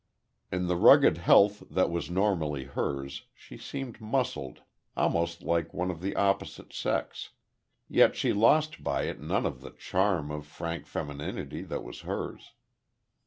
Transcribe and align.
In 0.51 0.65
the 0.65 0.77
rugged 0.77 1.19
health 1.19 1.61
that 1.69 1.91
was 1.91 2.09
normally 2.09 2.63
hers, 2.63 3.25
she 3.35 3.55
seemed 3.55 4.01
muscled 4.01 4.63
almost 4.97 5.43
like 5.43 5.75
one 5.75 5.91
of 5.91 6.01
the 6.01 6.15
opposite 6.15 6.73
sex; 6.73 7.29
yet 7.87 8.15
she 8.15 8.33
lost 8.33 8.83
by 8.83 9.03
it 9.03 9.19
none 9.21 9.45
of 9.45 9.61
the 9.61 9.69
charm 9.69 10.31
of 10.31 10.47
frank 10.47 10.87
femininity 10.87 11.61
that 11.65 11.83
was 11.83 11.99
hers. 11.99 12.53